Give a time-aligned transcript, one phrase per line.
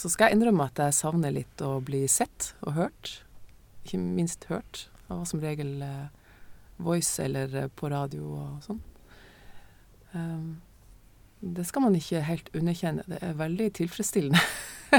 [0.00, 3.18] Så skal jeg innrømme at jeg savner litt å bli sett og hørt.
[3.84, 4.86] Ikke minst hørt.
[5.02, 6.06] Jeg var som regel eh,
[6.80, 8.78] Voice eller eh, på radio og sånn.
[10.14, 10.46] Um,
[11.40, 13.04] det skal man ikke helt underkjenne.
[13.12, 14.40] Det er veldig tilfredsstillende.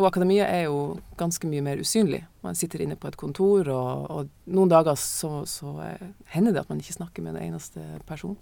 [0.00, 2.20] og akademia er jo ganske mye mer usynlig.
[2.44, 6.66] Man sitter inne på et kontor, og, og noen dager så, så eh, hender det
[6.66, 8.36] at man ikke snakker med en eneste person.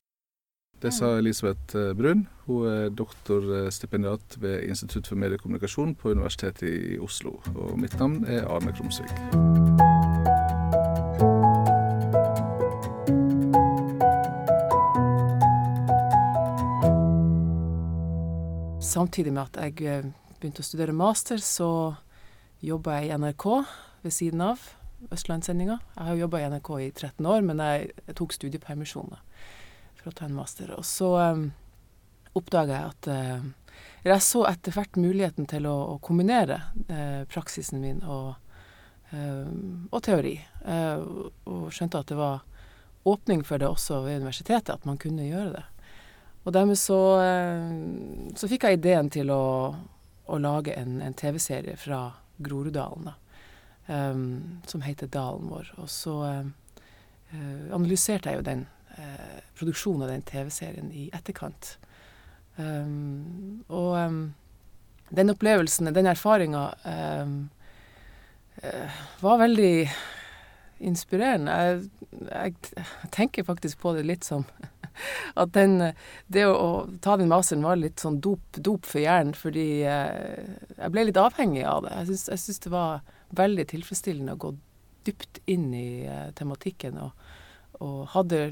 [0.79, 2.29] Det sa Elisabeth eh, Brun.
[2.46, 7.40] Hun er doktorstipendiat ved Institutt for mediekommunikasjon på Universitetet i Oslo.
[7.54, 9.11] Og mitt navn er Arne Krumsvik.
[18.79, 21.96] Samtidig med at jeg eh, begynte å studere master, så
[22.62, 23.50] jobba jeg i NRK
[24.06, 24.62] ved siden av
[25.11, 25.82] Østlandssendinga.
[25.98, 29.26] Jeg har jobba i NRK i 13 år, men jeg, tok studiepermisjoner
[30.08, 30.72] å ta en master.
[30.76, 31.48] Og så um,
[32.39, 33.48] oppdaga jeg at uh,
[34.06, 38.36] jeg så etter hvert muligheten til å, å kombinere uh, praksisen min og,
[39.12, 39.48] uh,
[39.91, 40.39] og teori.
[41.48, 42.45] og skjønte at det var
[43.09, 45.67] åpning for det også ved universitetet, at man kunne gjøre det.
[46.45, 46.98] Og dermed så,
[48.36, 49.75] så fikk jeg ideen til å,
[50.29, 52.03] å lage en, en TV-serie fra
[52.36, 53.14] Groruddalen, da.
[53.89, 55.70] Um, som heter Dalen vår.
[55.81, 56.17] Og så
[57.73, 58.67] analyserte jeg jo den
[58.99, 61.77] eh, produksjon av den TV-serien i etterkant.
[62.59, 64.23] Um, og um,
[65.15, 66.65] den opplevelsen, den erfaringa,
[67.23, 67.37] um,
[68.65, 69.73] uh, var veldig
[70.79, 71.55] inspirerende.
[71.55, 71.87] Jeg,
[72.75, 74.45] jeg, tenker faktisk på det litt som
[75.43, 75.93] at den,
[76.27, 76.71] det å, å,
[77.03, 80.43] ta den masteren var litt sånn dop, dop for hjernen, fordi uh,
[80.75, 81.95] jeg ble litt avhengig av det.
[82.11, 83.05] Jeg syns det var
[83.39, 84.55] veldig tilfredsstillende å gå
[85.07, 86.99] dypt inn i uh, tematikken.
[87.07, 87.28] og
[87.84, 88.48] og hadde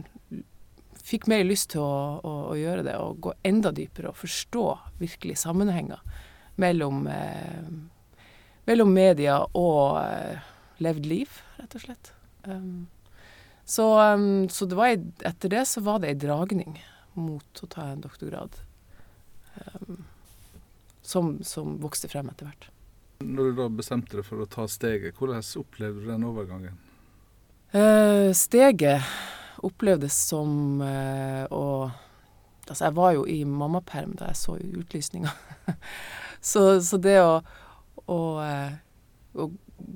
[1.07, 4.65] Fikk mer lyst til å, å, å, gjøre det og gå enda dypere og forstå
[4.99, 6.01] virkelig sammenhenger
[6.59, 7.69] mellom, eh,
[8.67, 10.49] mellom media og eh,
[10.83, 12.11] levd liv, rett og slett.
[12.43, 12.89] Um,
[13.63, 13.87] så,
[14.17, 14.97] um, så det var,
[15.31, 16.81] etter det så var det ei dragning
[17.15, 18.59] mot å ta en doktorgrad.
[19.63, 20.03] Um,
[21.07, 22.69] som, som, vokste frem etter hvert.
[23.23, 26.83] Når du da bestemte deg for å ta steget, hvordan opplevde du den overgangen?
[27.75, 29.03] Uh, steget
[29.59, 31.91] opplevdes som uh, å
[32.67, 35.31] Altså, jeg var jo i mammaperm da jeg så utlysninga.
[36.51, 37.37] så, så, det å,
[38.11, 38.73] å, uh,
[39.39, 39.47] å,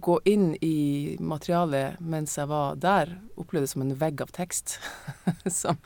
[0.06, 4.76] gå inn i materialet mens jeg var der, opplevdes som en vegg av tekst.
[5.60, 5.80] som,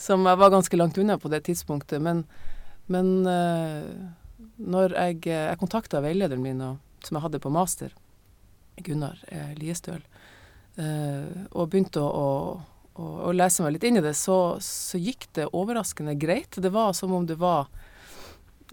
[0.00, 2.00] som, jeg var ganske langt unna på det tidspunktet.
[2.00, 2.24] Men,
[2.88, 3.12] men
[4.56, 7.92] når jeg, jeg kontakta veilederen min, og, som jeg hadde på master,
[8.80, 9.20] Gunnar
[9.60, 10.00] Liestøl,
[10.74, 12.28] og begynte å,
[12.98, 16.58] å, å, lese meg litt inn i det, så, så, gikk det overraskende greit.
[16.58, 17.68] Det var som om det var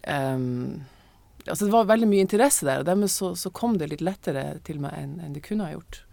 [0.08, 0.82] um,
[1.46, 4.60] Altså det var veldig mye interesse der, og dermed så, så kom det litt lettere
[4.66, 6.04] til meg enn, enn det kunne ha gjort.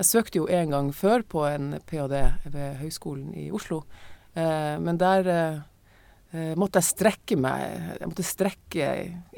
[0.00, 2.20] Jeg søkte jo en gang før på en ph.d.
[2.54, 3.82] ved Høgskolen i Oslo,
[4.32, 7.64] eh, men der eh, måtte jeg strekke meg
[7.98, 8.86] Jeg måtte strekke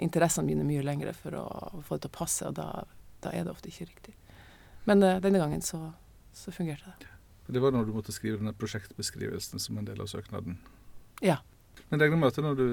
[0.04, 1.46] interessene mine mye lenger for å
[1.82, 2.68] få det til å passe, og da,
[3.24, 4.14] da er det ofte ikke riktig.
[4.88, 5.92] Men uh, denne gangen så,
[6.32, 7.10] så, fungerte det.
[7.52, 10.58] Det var når du måtte skrive denne prosjektbeskrivelsen som en del av søknaden?
[11.22, 11.40] Ja.
[11.90, 12.68] Men jeg regner med at når du,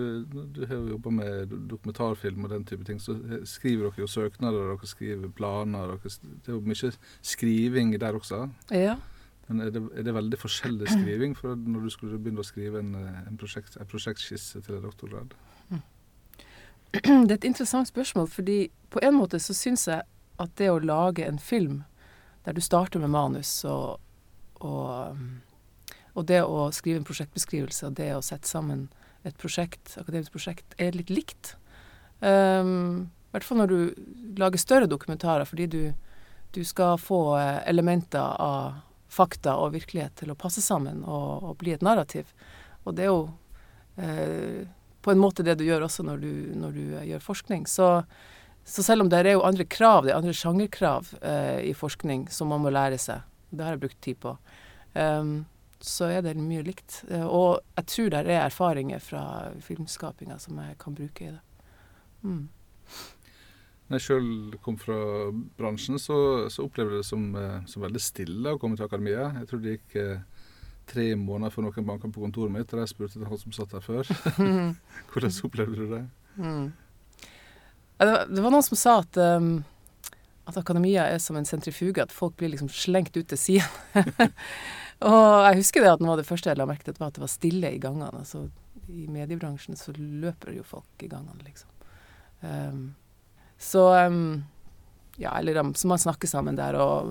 [0.56, 4.88] du har jobba med dokumentarfilm og den type ting, så skriver dere jo søknader, dere
[4.88, 6.12] skriver planer dere,
[6.46, 8.48] Det er jo mye skriving der også?
[8.72, 8.96] Ja.
[9.50, 12.80] Men er det, er det veldig forskjellig skriving fra når du skulle begynne å skrive
[12.84, 15.34] en, en, prosjekt, en prosjektskisse til en doktorgrad?
[16.94, 20.02] Det er et interessant spørsmål, fordi på en måte så syns jeg
[20.40, 21.84] at det å lage en film
[22.46, 24.00] der du starter med manus og,
[24.64, 25.18] og,
[26.14, 28.88] og, det å skrive en prosjektbeskrivelse og det å sette sammen
[29.28, 31.56] et prosjekt, akademisk prosjekt, er litt likt.
[32.24, 35.82] Um, I hvert fall når du lager større dokumentarer, fordi du,
[36.56, 38.80] du skal få eh, elementer av
[39.10, 42.32] fakta og virkelighet til å passe sammen og, og bli et narrativ.
[42.86, 43.24] Og det er jo
[44.00, 44.64] eh,
[45.02, 47.68] på en måte det du gjør også når du, når du gjør forskning.
[47.68, 47.90] Så
[48.66, 52.28] så selv om det er jo andre krav, det er andre sjangerkrav eh, i forskning
[52.34, 54.36] som man må lære seg, det har jeg brukt tid på,
[54.94, 55.34] um,
[55.82, 57.04] så er det mye likt.
[57.10, 59.24] Uh, og jeg tror det er erfaringer fra
[59.64, 61.42] filmskapinga som jeg kan bruke i det.
[62.22, 62.50] Mm.
[63.90, 64.96] Når jeg sjøl kom fra
[65.58, 66.16] bransjen, så,
[66.54, 69.32] så opplevde jeg det som, eh, som, veldig stille å komme til akademia.
[69.40, 70.44] Jeg tror det gikk eh,
[70.90, 73.82] tre måneder før noen banka på kontoret mitt, og jeg spurte han som satt der
[73.82, 74.12] før.
[75.10, 76.04] Hvordan opplevde du det?
[76.38, 76.68] Mm.
[78.00, 79.58] Det var noen som sa at, um,
[80.48, 84.14] at akademia er som en sentrifuge, at folk blir liksom slengt ut til siden.
[85.10, 87.20] og jeg husker det at noe av det første jeg la merke til, var at
[87.20, 88.24] det var stille i gangene.
[88.24, 88.46] Altså,
[88.88, 91.76] I mediebransjen så løper jo folk i gangene, liksom.
[92.40, 92.82] Um,
[93.60, 94.46] så um,
[95.20, 97.10] Ja, eller de, så man snakker sammen der og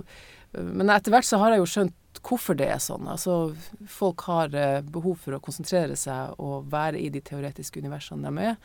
[0.56, 3.04] Men etter hvert så har jeg jo skjønt hvorfor det er sånn.
[3.12, 3.52] Altså,
[3.84, 8.48] folk har uh, behov for å konsentrere seg og være i de teoretiske universene de
[8.54, 8.56] er.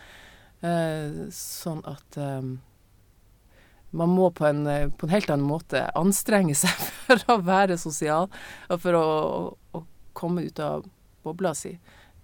[0.63, 2.54] Uh, sånn at um,
[3.94, 4.63] man må på en,
[4.95, 8.30] på en, helt annen måte anstrenge seg for å være sosial,
[8.71, 9.83] og for å, å, å
[10.18, 10.88] komme ut av
[11.24, 11.75] bobla si.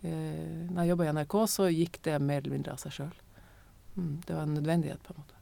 [0.01, 3.11] Eh, når jeg jobba i NRK, så gikk det mer eller mindre av seg sjøl.
[3.97, 5.35] Mm, det var en nødvendighet, på en måte.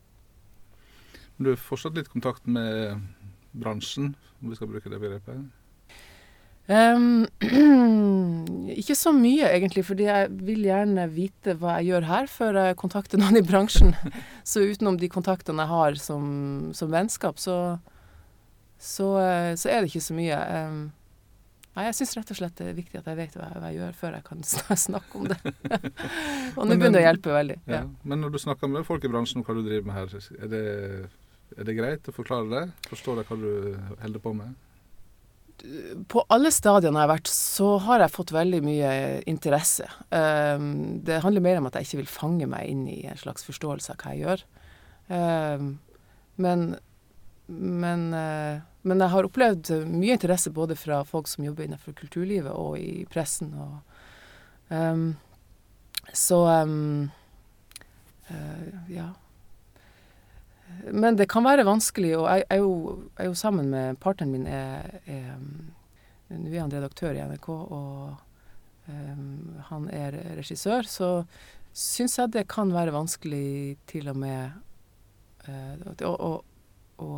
[1.37, 3.03] Men du har fortsatt litt kontakt med
[3.53, 5.47] bransjen, om vi skal bruke det begrepet?
[8.77, 12.79] Ikke så mye, egentlig, fordi jeg vil gjerne vite hva jeg gjør her, før jeg
[12.79, 13.91] kontakter noen i bransjen.
[14.43, 16.23] så utenom de kontaktene jeg har som,
[16.75, 17.77] som vennskap, så,
[18.77, 20.37] så, eh, så, er det ikke så mye.
[21.77, 23.67] Nei, jeg syns rett og slett det er viktig at jeg vet hva jeg, hva
[23.69, 24.39] jeg gjør, før jeg kan
[24.87, 25.37] snakke om det.
[26.57, 27.57] og nå begynner det å hjelpe veldig.
[27.63, 27.79] Ja.
[27.79, 27.83] Ja.
[28.03, 30.07] Men når du snakker med folk i bransjen om hva du driver med her,
[30.41, 30.65] er det,
[31.55, 32.63] er det greit å forklare det?
[32.89, 33.51] Forstår de hva du
[34.01, 34.51] holder på med?
[36.11, 38.91] På alle stadiene jeg har vært, så har jeg fått veldig mye
[39.29, 39.87] interesse.
[40.11, 43.47] Um, det handler mer om at jeg ikke vil fange meg inn i en slags
[43.47, 44.45] forståelse av hva jeg gjør.
[45.07, 45.71] Um,
[46.37, 46.67] men
[47.47, 52.53] men uh, men jeg har opplevd mye interesse både fra folk som jobber innenfor kulturlivet
[52.53, 53.51] og i pressen.
[53.59, 53.79] Og,
[54.71, 55.09] um,
[56.15, 57.07] så uh,
[58.91, 59.09] ja.
[60.91, 62.71] Men det kan være vanskelig, og jeg er jo,
[63.19, 65.35] jo sammen med partneren min er, er,
[66.27, 70.87] Nå er han redaktør i NRK, og um, han er regissør.
[70.87, 71.09] Så
[71.71, 74.57] syns jeg det kan være vanskelig til og med
[75.47, 76.31] uh, å, å,
[76.99, 77.11] å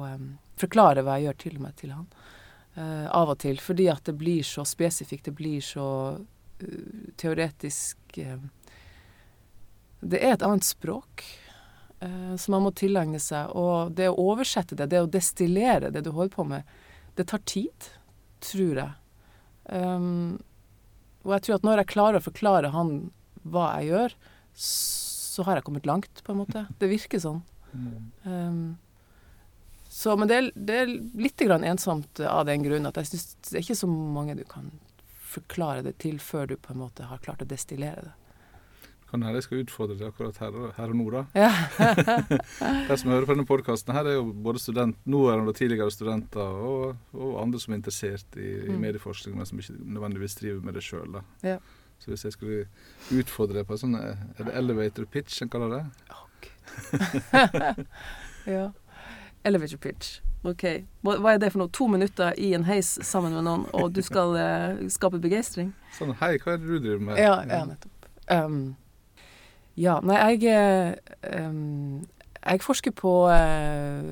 [0.62, 2.06] forklare hva jeg gjør, til og med til han.
[2.78, 3.58] Uh, av og til.
[3.66, 5.90] Fordi at det blir så spesifikt, det blir så
[6.22, 7.98] uh, teoretisk
[10.00, 11.26] Det er et annet språk
[12.40, 13.52] som man må tilegne seg.
[13.60, 16.76] Og det å oversette det, det å destillere det du holder på med,
[17.20, 17.90] det tar tid,
[18.44, 18.92] tror jeg.
[19.70, 20.40] Um,
[21.26, 22.94] og jeg tror at når jeg klarer å forklare han
[23.50, 24.16] hva jeg gjør,
[24.60, 26.66] så har jeg kommet langt, på en måte.
[26.80, 27.42] Det virker sånn.
[28.24, 28.78] Um,
[29.90, 33.58] så, men det er, det er litt ensomt av den grunn at jeg syns det
[33.58, 34.70] er ikke så mange du kan
[35.30, 38.14] forklare det til før du på en måte har klart å destillere det.
[39.10, 41.24] Kan hende jeg skal utfordre deg akkurat her, her, og nå, da.
[41.34, 41.50] Ja.
[42.90, 46.62] De som hører på denne podkasten, her er jo både student, nåværende og tidligere studenter,
[46.70, 48.80] og, og, andre som er interessert i, i mm.
[48.86, 51.18] medieforskning, men som ikke nødvendigvis driver med det sjøl.
[51.42, 51.58] Ja.
[52.00, 52.66] Så hvis jeg skulle
[53.12, 55.82] utfordre deg på sånn Er det elevator pitch en kaller det?
[56.16, 56.22] Oh,
[58.56, 58.70] ja.
[59.44, 60.20] Elevator pitch.
[60.48, 60.64] OK.
[61.04, 61.72] Hva er det for noe?
[61.76, 65.74] To minutter i en heis sammen med noen, og du skal uh, skape begeistring?
[65.98, 67.20] Sånn Hei, hva er det du driver med?
[67.20, 68.08] Ja, ja nettopp.
[68.30, 68.78] Um,
[69.80, 70.98] ja, nei, jeg
[71.34, 72.08] um,
[72.40, 74.04] Jeg forsker på uh,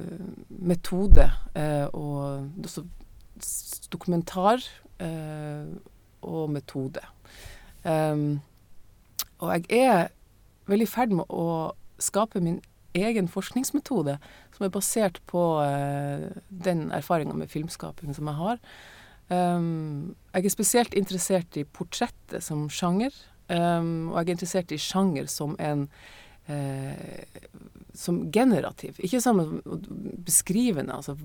[0.49, 2.83] metode uh, og også
[3.91, 4.63] dokumentar
[6.25, 7.03] og metode.
[7.85, 8.41] Um,
[9.37, 10.07] og jeg er
[10.65, 12.59] veldig i ferd med å skape min
[12.97, 14.17] egen forskningsmetode
[14.55, 18.61] som er basert på uh, den erfaringa med filmskaping som jeg har.
[19.29, 23.13] Um, jeg er spesielt interessert i portrettet som sjanger,
[23.49, 25.87] um, og jeg er interessert i sjanger som en
[26.49, 27.49] uh,
[27.97, 28.99] som generativ.
[29.01, 29.41] Ikke som
[30.27, 31.17] beskrivende, altså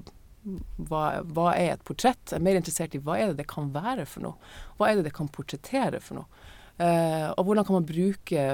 [0.42, 2.22] hva, hva, er et portrett?
[2.30, 4.52] Jeg er mer interessert i hva er det det kan være for noe?
[4.78, 6.44] Hva er det det kan portrettere for noe?
[6.80, 8.46] Uh, og hvordan kan man bruke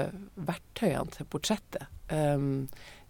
[0.49, 1.87] verktøyene til portrettet?
[2.09, 2.67] Um,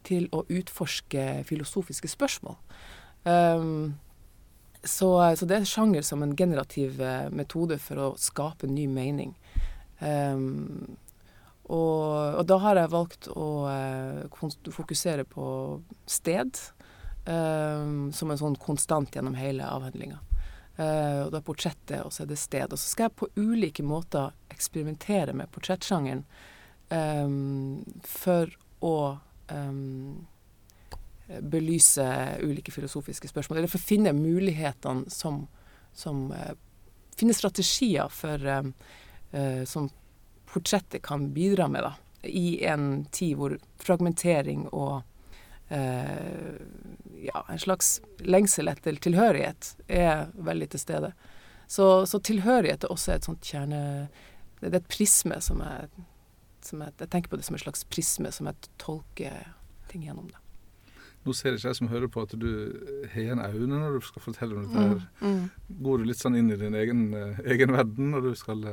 [0.07, 2.55] til å utforske filosofiske spørsmål.
[3.27, 3.97] Um,
[4.79, 9.33] så, så, det er sjanger som en generativ uh, metode for å skape ny mening.
[9.99, 10.97] Um,
[11.69, 15.45] og, og, da har jeg valgt å uh, fokusere på
[16.09, 16.57] sted
[17.29, 20.17] um, som en sånn konstant gjennom hele avhandlinga.
[20.79, 22.71] Uh, og da portrettet, og så er det sted.
[22.71, 26.23] Og så skal jeg på ulike måter eksperimentere med portrettsjangeren
[26.89, 28.49] um, for
[28.81, 28.95] å
[29.51, 30.25] um,
[31.53, 32.07] belyse
[32.41, 33.61] ulike filosofiske spørsmål.
[33.61, 35.45] Eller for å finne mulighetene som,
[35.93, 36.55] som uh,
[37.19, 38.69] Finne strategier for um,
[39.69, 39.89] som
[40.49, 41.93] portrettet kan bidra med, da.
[42.25, 45.03] I en tid hvor fragmentering og
[45.69, 46.57] eh,
[47.23, 51.11] ja, en slags lengsel etter tilhørighet er veldig til stede.
[51.69, 54.09] Så, så tilhørighet er også et sånt kjerne...
[54.59, 55.85] Det er et prisme som er
[56.65, 59.49] som jeg tenker på det som et slags prisme som jeg tolker
[59.91, 60.27] ting gjennom.
[60.29, 60.95] det.
[61.25, 62.49] Nå ser ikke jeg som hører på at du
[63.11, 64.85] har igjen øynene når du skal fortelle om dette.
[64.87, 65.05] her.
[65.21, 65.79] Mm, mm.
[65.85, 68.63] Går du litt sånn inn i din egen, uh, egen verden når du skal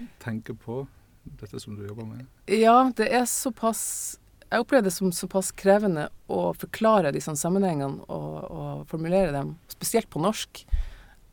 [0.00, 0.84] uh, tenke på
[1.24, 2.26] dette som du jobber med?
[2.52, 4.18] Ja, det er såpass
[4.54, 10.10] jeg opplever det som såpass krevende å forklare disse sammenhengene og, og formulere dem, spesielt
[10.12, 10.66] på norsk,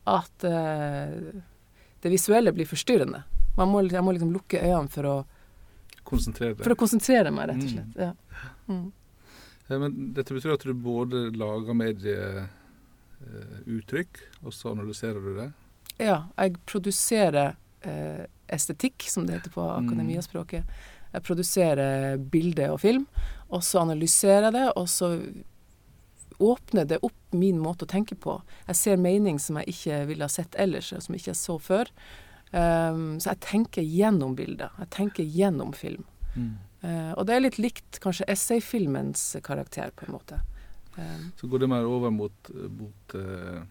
[0.10, 1.10] at eh,
[2.02, 3.22] det visuelle blir forstyrrende.
[3.60, 5.26] Må, jeg må liksom lukke øynene for å
[6.02, 6.64] Konsentrere deg.
[6.66, 7.74] For å konsentrere meg, rett og mm.
[7.76, 7.94] slett.
[8.02, 8.14] Ja.
[8.66, 8.90] Mm.
[9.68, 15.54] Ja, men dette betyr at du både lager medieuttrykk, og så analyserer du det?
[16.02, 17.54] Ja, jeg produserer
[17.88, 19.86] eh, estetikk, som det heter på mm.
[19.86, 20.82] akademiaspråket.
[21.12, 23.08] Jeg produserer bilde og film,
[23.52, 25.12] og så analyserer jeg det, og så
[26.42, 28.40] åpner det opp min måte å tenke på.
[28.68, 31.92] Jeg ser mening som jeg ikke ville ha sett ellers, som jeg ikke så før.
[32.52, 34.74] Um, så jeg tenker gjennom bilder.
[34.82, 36.08] Jeg tenker gjennom film.
[36.36, 36.56] Mm.
[36.82, 40.42] Uh, og det er litt likt kanskje essayfilmens karakter, på en måte.
[40.98, 43.62] Um, så går det mer over mot, mot uh,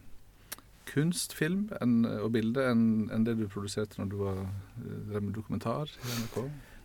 [0.90, 4.40] kunstfilm en, og bilde enn, en det du produserte når du var
[4.76, 6.38] drev med dokumentar i NRK?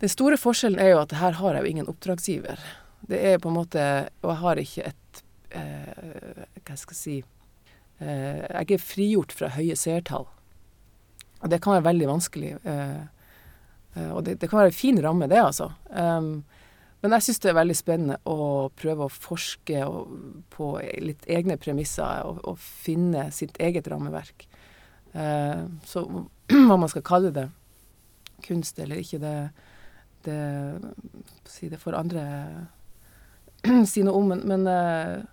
[0.03, 2.62] Den store forskjellen er jo at her har jeg jo ingen oppdragsgiver.
[3.09, 3.81] Det er på en måte
[4.24, 5.19] Og jeg har ikke et
[5.53, 7.17] eh, Hva skal jeg si
[8.00, 10.25] Jeg er frigjort fra høye seertall.
[11.45, 12.55] Og det kan være veldig vanskelig.
[12.65, 13.01] Eh,
[13.95, 15.69] eh, og det, det, kan være en fin ramme, det, altså.
[15.89, 16.43] Um,
[17.05, 19.83] men jeg syns det er veldig spennende å prøve å forske
[20.55, 20.69] på
[21.03, 24.47] litt egne premisser og, og finne sitt eget rammeverk.
[25.13, 26.03] Eh, så
[26.67, 27.47] hva man skal kalle det,
[28.45, 29.35] kunst eller ikke, det,
[30.27, 30.39] det,
[31.50, 32.25] si det får andre
[33.91, 34.33] si noe om.
[34.33, 35.24] Men, men uh,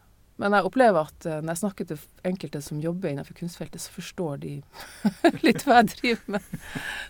[0.40, 3.92] men jeg opplever at uh, når jeg snakker til enkelte som jobber innenfor kunstfeltet, så
[3.94, 4.54] forstår de
[5.46, 6.54] litt hva jeg driver med.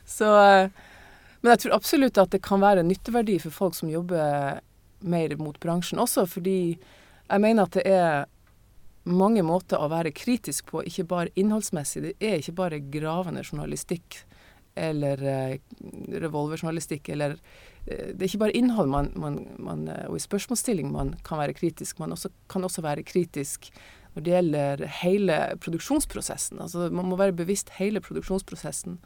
[0.05, 0.92] Så, uh,
[1.43, 4.61] men jeg tror absolutt at det kan være en nytteverdi for folk som jobber
[5.03, 8.29] mer mot bransjen også, fordi jeg mener at det er
[9.11, 12.05] mange måter å være kritisk på, ikke bare innholdsmessig.
[12.05, 14.21] Det er ikke bare gravende journalistikk
[14.79, 15.57] eller uh,
[16.23, 17.35] revolverjournalistikk eller
[17.87, 21.41] Eh, det er ikke bare innhold man, man, man, eh, og i spørsmålsstilling man kan
[21.43, 23.73] være kritisk, man også, kan også være kritisk
[24.15, 26.61] når det gjelder hele produksjonsprosessen.
[26.61, 28.99] Altså Man må være bevisst hele produksjonsprosessen.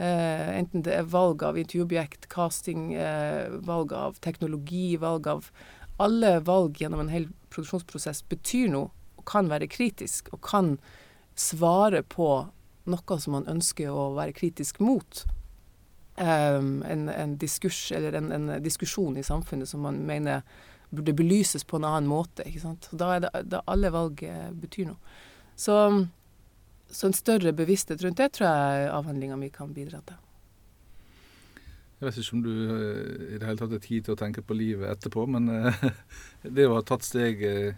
[0.00, 5.50] Eh, enten det er valg av intervjuobjekt, casting, uh, valg av teknologi, valg av
[6.00, 8.88] Alle valg gjennom en hel produksjonsprosess betyr noe,
[9.20, 10.70] og kan være kritisk, og kan
[11.36, 12.28] svare på
[12.88, 15.20] noe som man ønsker å være kritisk mot
[16.16, 20.40] um, en, en, diskurs, eller en, en, diskusjon i samfunnet som man mener
[20.88, 22.48] burde belyses på en annen måte.
[22.96, 24.24] Da er det da alle valg
[24.56, 25.20] betyr noe.
[25.52, 25.76] Så,
[26.90, 30.18] så, en større bevissthet rundt det tror jeg avhandlinga mi kan bidra til.
[32.00, 34.42] Jeg vet ikke om du eh, i det hele tatt har tid til å tenke
[34.42, 35.84] på livet etterpå, men uh,
[36.56, 37.76] det å ha tatt steget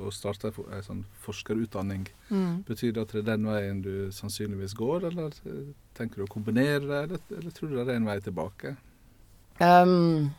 [0.00, 2.64] å starte en sånn forskerutdanning, mm.
[2.68, 5.34] betyr det at det er den veien du sannsynligvis går, eller
[5.96, 8.74] tenker du å kombinere det, eller, eller tror du det er en vei tilbake?
[9.60, 10.32] Um,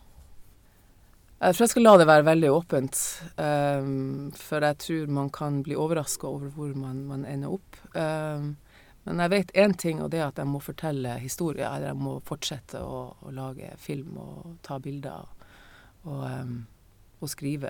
[1.36, 3.00] jeg tror jeg skal la det være veldig åpent,
[3.38, 7.80] um, for jeg tror man kan bli overraska over hvor man, man, ender opp.
[7.92, 8.54] Um,
[9.06, 11.68] men jeg vet én ting, og det er at jeg må fortelle historier.
[11.68, 15.28] Eller jeg må fortsette å, å lage film og ta bilder
[16.10, 16.24] og,
[17.22, 17.70] og skrive.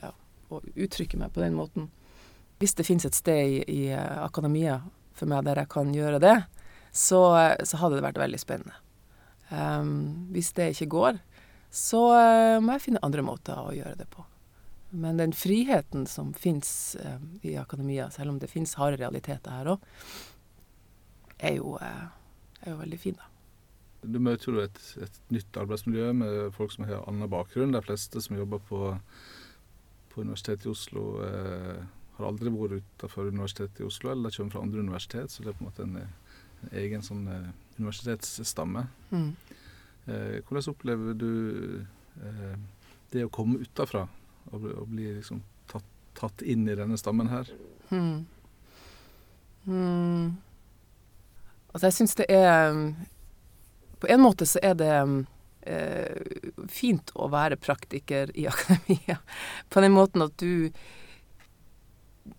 [0.54, 1.90] Og uttrykke meg på den måten.
[2.62, 4.78] Hvis det finnes et sted i, i eh, akademia
[5.16, 6.38] for meg der jeg kan gjøre det,
[6.96, 7.20] så,
[7.68, 8.80] så hadde det vært veldig spennende.
[9.52, 11.20] Um, hvis det ikke går,
[11.76, 14.24] så uh, må jeg finne andre måter å gjøre det på.
[14.96, 19.74] Men den friheten som fins uh, i akademia, selv om det fins harde realiteter her
[19.76, 19.88] òg,
[21.36, 22.06] er, uh,
[22.62, 23.32] er, jo veldig fin, da.
[24.06, 27.74] Du møter jo et, et nytt arbeidsmiljø med folk som har annen bakgrunn.
[27.74, 28.94] De fleste som jobber på
[30.16, 31.84] på Universitetet i Oslo eh,
[32.16, 35.58] har aldri vært utenfor Universitetet i Oslo, eller kommer fra andre universitet, så det er
[35.60, 35.98] på en måte en,
[36.64, 37.50] en egen sånn eh,
[37.82, 38.86] universitetsstamme.
[39.12, 39.34] Mm.
[40.06, 41.32] Eh, hvordan opplever du
[42.22, 42.58] eh,
[43.14, 44.04] det å komme utafra
[44.52, 47.50] og, og, bli liksom tatt, tatt, inn i denne stammen her?
[47.90, 48.26] Hmm.
[49.66, 50.36] Hmm.
[51.72, 52.76] Altså, jeg syns det er
[53.98, 54.92] På en måte så er det
[55.66, 56.38] eh,
[56.70, 59.18] fint å være praktiker i akademia.
[59.74, 60.70] På den måten at du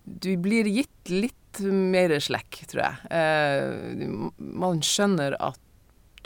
[0.03, 3.11] Du blir gitt litt mer slekk, tror jeg.
[3.11, 4.07] Eh,
[4.37, 5.59] man skjønner at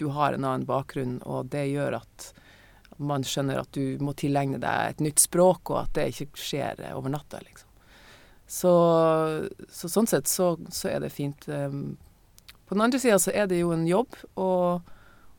[0.02, 2.32] du har en annen bakgrunn, og det gjør at
[3.02, 6.82] man skjønner at du må tilegne deg et nytt språk, og at det ikke skjer
[6.96, 7.68] over natta, liksom.
[8.52, 8.72] Så,
[9.72, 11.46] så sånn sett så, så, er det fint.
[11.48, 11.94] Um,
[12.68, 14.50] på den andre sida så er det jo en jobb, å,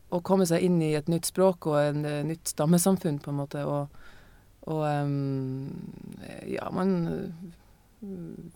[0.08, 3.40] å komme seg inn i et nytt språk og en uh, nytt stammesamfunn, på en
[3.42, 3.66] måte.
[3.68, 3.92] Og,
[4.72, 5.68] og um,
[6.48, 6.96] ja, man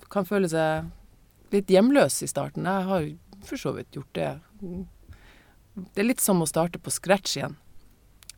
[0.09, 0.89] kan føle seg
[1.53, 2.65] litt hjemløs i starten.
[2.65, 3.11] Jeg har
[3.47, 4.33] for så vidt gjort det.
[5.77, 7.57] Det er litt som å starte på scratch igjen.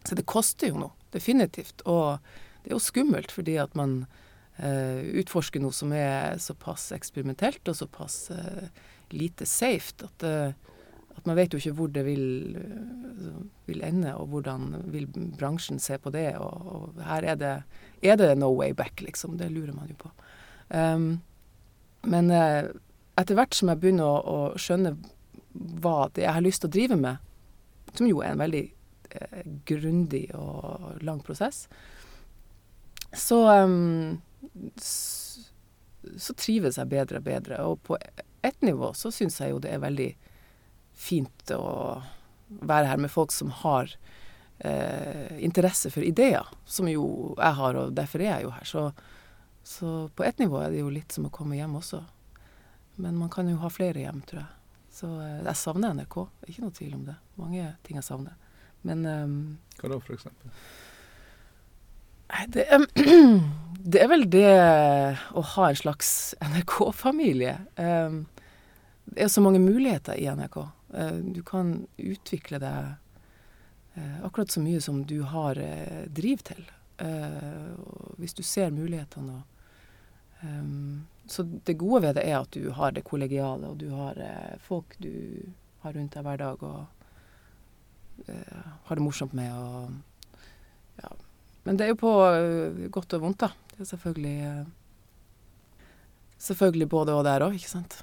[0.02, 0.94] Så det koster jo noe.
[1.08, 1.80] definitivt.
[1.88, 2.18] Og
[2.62, 4.02] det er jo skummelt fordi at man
[4.60, 8.66] eh, utforsker noe som er såpass eksperimentelt og såpass eh,
[9.16, 10.52] lite safe at, eh,
[11.14, 12.58] at, man vet jo ikke hvor det vil,
[13.70, 16.34] vil, ende, og hvordan vil bransjen se på det.
[16.36, 17.54] Og, og her er det,
[18.02, 19.38] er det, no way back, liksom.
[19.40, 20.12] Det lurer man jo på.
[20.68, 21.22] Um,
[22.04, 24.92] men etter hvert som jeg begynner å, å skjønne
[25.80, 27.24] hva det jeg har lyst til å drive med,
[27.98, 28.64] som jo er en veldig
[29.10, 31.66] eh, grundig og lang prosess,
[33.12, 34.20] så, um,
[34.78, 37.60] så trives jeg bedre og bedre.
[37.64, 37.98] Og på
[38.42, 40.10] ett nivå så syns jeg jo det er veldig
[40.98, 42.02] fint å
[42.48, 43.92] være her med folk som har
[44.58, 48.68] eh, interesse for ideer, som jo jeg har, og derfor er jeg jo her.
[48.68, 48.84] Så,
[49.62, 52.02] så på ett nivå er det jo litt som å komme hjem også.
[52.98, 54.57] Men man kan jo ha flere hjem, tror jeg.
[54.98, 56.18] Så eh, jeg savner NRK.
[56.48, 57.16] Ikke noe tvil om det.
[57.38, 58.36] Mange ting jeg savner.
[58.86, 59.40] Men um,
[59.78, 60.52] Hva da, for eksempel?
[62.52, 62.84] Det, er,
[63.92, 64.48] det, er vel det
[65.32, 66.10] å ha en slags
[66.44, 67.56] NRK-familie.
[67.80, 68.24] Um,
[69.08, 70.58] det er så mange muligheter i NRK.
[70.94, 72.90] Uh, du kan utvikle deg
[73.96, 76.66] uh, akkurat så mye som du har uh, driv til.
[78.18, 79.58] hvis du ser mulighetene og
[80.42, 84.18] Um, så det gode ved det er at du har det kollegiale, og du har
[84.22, 85.12] eh, folk du
[85.84, 89.52] har rundt deg hver dag og eh, har det morsomt med.
[89.52, 89.92] Og,
[91.02, 91.12] ja.
[91.68, 93.50] Men det er jo på uh, godt og vondt, da.
[93.74, 94.74] Det er selvfølgelig uh,
[96.38, 97.96] Selvfølgelig både og der òg, ikke sant.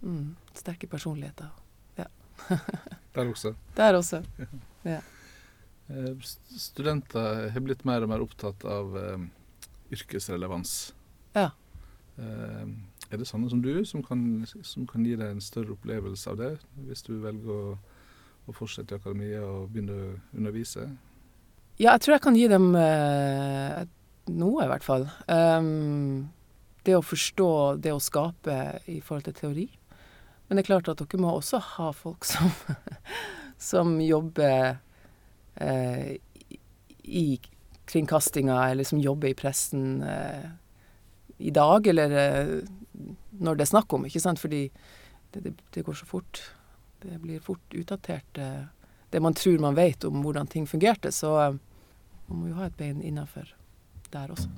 [0.00, 1.50] Mm, sterke personligheter.
[1.98, 2.06] Ja.
[3.14, 3.52] der også.
[3.76, 4.22] Der også,
[4.94, 5.02] ja.
[5.92, 6.14] Eh,
[6.56, 8.96] studenter har blitt mer og mer opptatt av
[9.92, 10.94] yrkesrelevans.
[11.36, 11.50] Ja.
[12.18, 12.68] Uh,
[13.12, 16.38] er det sånne som du som kan, som kan, gi deg en større opplevelse av
[16.40, 16.52] det,
[16.86, 17.74] hvis du velger å,
[18.48, 20.86] å fortsette i akademiet og begynne å undervise?
[21.80, 23.82] Ja, jeg tror jeg kan gi dem uh,
[24.32, 25.06] noe, i hvert fall.
[25.26, 26.30] Um,
[26.86, 27.50] det å forstå
[27.82, 28.58] det å skape
[28.90, 29.68] i forhold til teori.
[30.46, 32.50] Men det er klart at dere må også ha folk som,
[33.70, 34.76] som jobber
[35.60, 36.10] uh,
[37.02, 37.26] i
[37.88, 40.02] kringkastinga, eller som jobber i pressen.
[40.04, 40.61] Uh,
[41.42, 42.52] i dag, eller eh,
[43.42, 44.40] når det er snakk om, ikke sant.
[44.42, 44.64] Fordi
[45.34, 46.42] det, det, det går så fort.
[47.02, 48.64] Det blir fort utdatert, eh,
[49.12, 51.12] det man tror man vet om hvordan ting fungerte.
[51.12, 51.58] Så eh,
[52.28, 53.50] man må jo ha et bein innafor
[54.12, 54.48] der også.